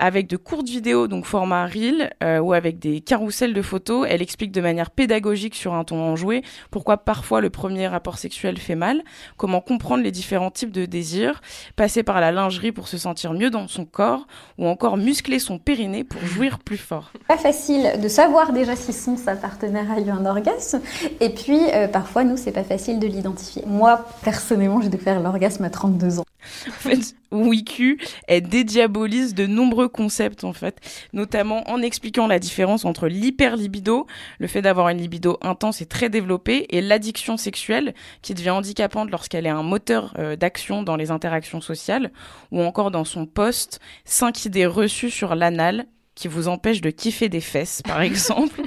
avec 0.00 0.26
de 0.28 0.36
courtes 0.36 0.68
vidéos, 0.68 1.08
donc 1.08 1.26
format 1.26 1.66
reel, 1.66 2.10
euh, 2.22 2.38
ou 2.38 2.54
avec 2.54 2.78
des 2.78 3.00
carousels 3.00 3.52
de 3.52 3.62
photos. 3.62 4.06
Elle 4.08 4.22
explique 4.22 4.50
de 4.50 4.62
manière 4.62 4.90
pédagogique 4.90 5.54
sur 5.54 5.74
un 5.74 5.84
ton 5.84 6.00
enjoué 6.00 6.42
pourquoi 6.70 6.96
parfois 6.96 7.40
le 7.40 7.50
premier 7.50 7.86
rapport 7.86 8.18
sexuel 8.18 8.58
fait 8.58 8.74
mal, 8.74 9.02
comment 9.36 9.60
comprendre 9.60 10.02
les 10.02 10.10
différents 10.10 10.50
types 10.50 10.72
de 10.72 10.86
désirs, 10.86 11.42
passer 11.76 12.02
par 12.02 12.20
la 12.20 12.32
lingerie 12.32 12.72
pour 12.72 12.88
se 12.88 12.96
sentir 12.96 13.34
mieux 13.34 13.50
dans 13.50 13.68
son 13.68 13.84
corps, 13.84 14.26
ou 14.58 14.66
encore 14.66 14.96
muscler 14.96 15.38
son 15.38 15.58
périnée 15.58 16.04
pour 16.04 16.22
jouir 16.22 16.58
plus 16.58 16.78
fort. 16.78 17.12
Pas 17.28 17.36
facile 17.36 18.00
de 18.00 18.08
savoir 18.08 18.52
déjà 18.52 18.76
si 18.76 18.92
son 18.92 19.16
partenaire 19.16 19.90
a 19.90 20.00
eu 20.00 20.08
un 20.08 20.24
orgasme, 20.24 20.80
et 21.20 21.28
puis 21.30 21.60
euh, 21.74 21.88
parfois 21.88 22.24
nous 22.24 22.36
c'est 22.38 22.52
pas 22.52 22.64
facile 22.64 22.79
de 22.88 23.06
l'identifier. 23.06 23.62
Moi 23.66 24.04
personnellement 24.22 24.80
j'ai 24.80 24.88
découvert 24.88 25.20
l'orgasme 25.20 25.64
à 25.64 25.70
32 25.70 26.20
ans. 26.20 26.24
En 26.66 26.70
fait, 26.70 27.14
WIQ, 27.30 28.00
elle 28.26 28.42
dédiabolise 28.42 29.34
de 29.34 29.46
nombreux 29.46 29.88
concepts, 29.88 30.42
en 30.42 30.54
fait, 30.54 30.80
notamment 31.12 31.68
en 31.70 31.82
expliquant 31.82 32.26
la 32.26 32.38
différence 32.38 32.86
entre 32.86 33.08
l'hyperlibido, 33.08 34.06
le 34.38 34.46
fait 34.46 34.62
d'avoir 34.62 34.88
une 34.88 34.98
libido 34.98 35.38
intense 35.42 35.82
et 35.82 35.86
très 35.86 36.08
développée, 36.08 36.66
et 36.70 36.80
l'addiction 36.80 37.36
sexuelle, 37.36 37.94
qui 38.22 38.32
devient 38.32 38.50
handicapante 38.50 39.10
lorsqu'elle 39.10 39.46
est 39.46 39.50
un 39.50 39.62
moteur 39.62 40.14
euh, 40.18 40.34
d'action 40.34 40.82
dans 40.82 40.96
les 40.96 41.10
interactions 41.10 41.60
sociales, 41.60 42.10
ou 42.52 42.62
encore 42.62 42.90
dans 42.90 43.04
son 43.04 43.26
poste, 43.26 43.80
5 44.06 44.46
idées 44.46 44.66
reçues 44.66 45.10
sur 45.10 45.34
l'anal, 45.34 45.86
qui 46.20 46.28
vous 46.28 46.48
empêche 46.48 46.82
de 46.82 46.90
kiffer 46.90 47.30
des 47.30 47.40
fesses, 47.40 47.80
par 47.82 48.02
exemple, 48.02 48.60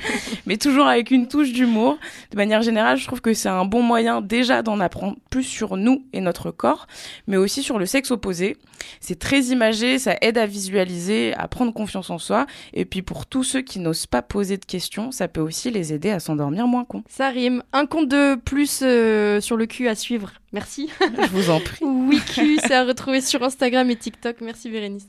mais 0.48 0.57
toujours 0.57 0.88
avec 0.88 1.12
une 1.12 1.27
touche 1.27 1.53
d'humour. 1.53 1.98
De 2.31 2.36
manière 2.36 2.63
générale, 2.63 2.98
je 2.98 3.05
trouve 3.05 3.22
que 3.22 3.33
c'est 3.33 3.50
un 3.50 3.63
bon 3.63 3.83
moyen 3.83 4.22
déjà 4.22 4.63
d'en 4.63 4.79
apprendre 4.79 5.17
plus 5.29 5.43
sur 5.43 5.77
nous 5.77 6.03
et 6.13 6.19
notre 6.19 6.50
corps, 6.50 6.88
mais 7.27 7.38
aussi 7.38 7.62
sur 7.62 7.77
le 7.77 7.86
sexe 7.86 8.10
opposé. 8.10 8.57
C'est 9.00 9.19
très 9.19 9.41
imagé, 9.45 10.00
ça 10.00 10.15
aide 10.22 10.39
à 10.39 10.48
visualiser, 10.48 11.33
à 11.36 11.48
prendre 11.48 11.72
confiance 11.72 12.10
en 12.10 12.17
soi, 12.17 12.48
et 12.74 12.86
puis 12.86 13.03
pour 13.03 13.27
tous 13.27 13.43
ceux 13.43 13.62
qui 13.62 13.79
n'osent 13.79 14.07
pas 14.07 14.24
poser 14.24 14.57
de 14.57 14.65
questions, 14.65 15.12
ça 15.12 15.27
peut 15.27 15.39
aussi 15.39 15.69
les 15.69 15.93
aider 15.93 16.10
à 16.10 16.19
s'endormir 16.19 16.67
moins 16.67 16.86
con. 16.86 17.03
Ça 17.07 17.29
rime. 17.29 17.62
Un 17.72 17.86
compte 17.86 18.10
de 18.10 18.36
plus 18.36 18.79
euh, 18.81 19.39
sur 19.41 19.57
le 19.57 19.67
cul 19.67 19.88
à 19.88 19.95
suivre. 19.95 20.31
Merci. 20.53 20.89
Je 21.01 21.29
vous 21.29 21.51
en 21.51 21.60
prie. 21.60 21.86
Wiki, 21.86 22.60
c'est 22.65 22.74
à 22.74 22.83
retrouver 22.83 23.22
sur 23.22 23.43
Instagram 23.43 23.89
et 23.91 23.95
TikTok. 23.95 24.38
Merci 24.41 24.69
Bérénice. 24.69 25.07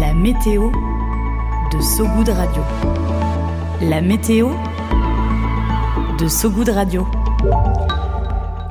La 0.00 0.12
météo 0.12 0.72
de 1.72 1.80
Sogoud 1.80 2.28
Radio. 2.28 2.62
La 3.80 4.00
météo 4.00 4.50
de 6.18 6.26
Sogoud 6.26 6.68
Radio. 6.68 7.06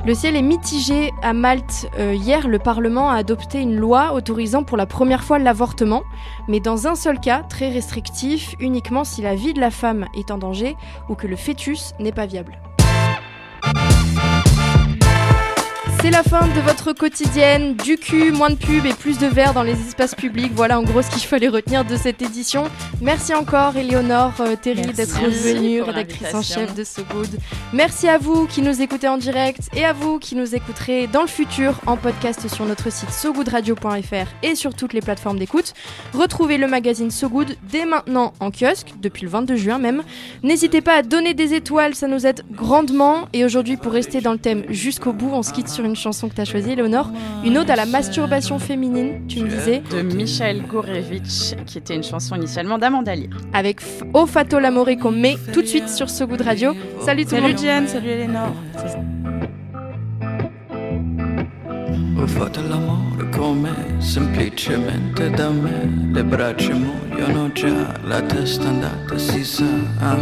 Le 0.04 0.12
ciel 0.12 0.36
est 0.36 0.42
mitigé 0.42 1.14
à 1.22 1.32
Malte. 1.32 1.88
Euh, 1.98 2.12
hier, 2.12 2.46
le 2.46 2.58
Parlement 2.58 3.08
a 3.08 3.14
adopté 3.14 3.62
une 3.62 3.76
loi 3.76 4.12
autorisant 4.12 4.64
pour 4.64 4.76
la 4.76 4.84
première 4.84 5.24
fois 5.24 5.38
l'avortement, 5.38 6.02
mais 6.46 6.60
dans 6.60 6.88
un 6.88 6.94
seul 6.94 7.18
cas, 7.18 7.42
très 7.42 7.70
restrictif, 7.70 8.54
uniquement 8.60 9.04
si 9.04 9.22
la 9.22 9.34
vie 9.34 9.54
de 9.54 9.60
la 9.60 9.70
femme 9.70 10.06
est 10.14 10.30
en 10.30 10.36
danger 10.36 10.76
ou 11.08 11.14
que 11.14 11.26
le 11.26 11.36
fœtus 11.36 11.94
n'est 12.00 12.12
pas 12.12 12.26
viable. 12.26 12.58
C'est 16.04 16.10
la 16.10 16.22
fin 16.22 16.46
de 16.46 16.60
votre 16.60 16.92
quotidienne. 16.92 17.76
Du 17.76 17.96
cul, 17.96 18.30
moins 18.30 18.50
de 18.50 18.56
pub 18.56 18.84
et 18.84 18.92
plus 18.92 19.16
de 19.16 19.26
verre 19.26 19.54
dans 19.54 19.62
les 19.62 19.72
espaces 19.72 20.14
publics. 20.14 20.52
Voilà 20.54 20.78
en 20.78 20.82
gros 20.82 21.00
ce 21.00 21.08
qu'il 21.08 21.22
fallait 21.22 21.48
retenir 21.48 21.82
de 21.82 21.96
cette 21.96 22.20
édition. 22.20 22.64
Merci 23.00 23.32
encore, 23.32 23.74
Éléonore 23.74 24.34
euh, 24.40 24.54
Terry, 24.54 24.82
d'être 24.92 25.18
venue, 25.18 25.80
rédactrice 25.80 26.34
en 26.34 26.42
chef 26.42 26.74
de 26.74 26.84
So 26.84 27.04
Good. 27.10 27.38
Merci 27.72 28.06
à 28.06 28.18
vous 28.18 28.46
qui 28.46 28.60
nous 28.60 28.82
écoutez 28.82 29.08
en 29.08 29.16
direct 29.16 29.60
et 29.74 29.86
à 29.86 29.94
vous 29.94 30.18
qui 30.18 30.36
nous 30.36 30.54
écouterez 30.54 31.06
dans 31.06 31.22
le 31.22 31.26
futur 31.26 31.80
en 31.86 31.96
podcast 31.96 32.48
sur 32.48 32.66
notre 32.66 32.92
site 32.92 33.10
sogoodradio.fr 33.10 34.28
et 34.42 34.56
sur 34.56 34.74
toutes 34.74 34.92
les 34.92 35.00
plateformes 35.00 35.38
d'écoute. 35.38 35.72
Retrouvez 36.12 36.58
le 36.58 36.66
magazine 36.66 37.10
So 37.10 37.30
Good 37.30 37.56
dès 37.72 37.86
maintenant 37.86 38.34
en 38.40 38.50
kiosque, 38.50 38.92
depuis 39.00 39.22
le 39.22 39.30
22 39.30 39.56
juin 39.56 39.78
même. 39.78 40.02
N'hésitez 40.42 40.82
pas 40.82 40.96
à 40.96 41.02
donner 41.02 41.32
des 41.32 41.54
étoiles, 41.54 41.94
ça 41.94 42.08
nous 42.08 42.26
aide 42.26 42.42
grandement. 42.52 43.26
Et 43.32 43.46
aujourd'hui, 43.46 43.78
pour 43.78 43.92
rester 43.92 44.20
dans 44.20 44.32
le 44.32 44.38
thème 44.38 44.64
jusqu'au 44.68 45.14
bout, 45.14 45.30
on 45.32 45.42
se 45.42 45.54
quitte 45.54 45.70
sur 45.70 45.82
une 45.86 45.93
chanson 45.94 46.28
que 46.28 46.34
tu 46.34 46.40
as 46.40 46.44
choisie, 46.44 46.74
Léonore. 46.74 47.10
Une 47.44 47.58
ode 47.58 47.70
à 47.70 47.76
la 47.76 47.86
masturbation 47.86 48.58
féminine, 48.58 49.26
tu 49.28 49.40
me 49.40 49.48
disais. 49.48 49.82
De 49.90 50.02
Michael 50.02 50.62
Gorevitch, 50.62 51.54
qui 51.66 51.78
était 51.78 51.94
une 51.94 52.04
chanson 52.04 52.36
initialement 52.36 52.78
d'Amanda 52.78 53.14
Lear. 53.14 53.30
Avec 53.52 53.80
O 54.12 54.26
Fato 54.26 54.58
l'amore 54.58 54.84
qu'on 55.00 55.12
met 55.12 55.36
tout 55.52 55.62
de 55.62 55.66
suite 55.66 55.88
sur 55.88 56.10
ce 56.10 56.24
goût 56.24 56.36
de 56.36 56.42
radio. 56.42 56.74
Salut 57.00 57.24
tout 57.24 57.34
le 57.34 57.40
monde. 57.40 57.50
Salut 57.50 57.54
Diane, 57.54 57.88
salut 57.88 58.10
Eleonore. 58.10 58.52
Ho 62.24 62.26
fatto 62.26 62.62
l'amore 62.66 63.28
come 63.36 63.70
semplicemente 63.98 65.28
da 65.30 65.50
me 65.50 66.10
Le 66.10 66.24
braccia 66.24 66.72
muoiono 66.72 67.52
già, 67.52 68.00
la 68.04 68.22
testa 68.22 68.66
andata 68.68 69.18
si 69.18 69.44
sa 69.44 69.66
ah, 70.00 70.16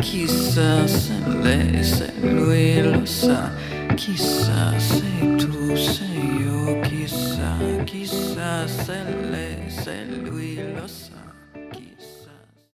Chissà 0.00 0.86
se 0.86 1.14
lei, 1.42 1.82
se 1.82 2.12
lui 2.20 2.80
lo 2.80 3.04
sa 3.04 3.50
Chissà 3.96 4.78
se 4.78 5.36
tu 5.36 5.76
sei 5.76 6.42
io, 6.42 6.80
chissà, 6.80 7.56
chissà 7.84 8.66
se 8.66 9.02
lei, 9.30 9.70
se 9.70 10.04
lei. 10.04 10.23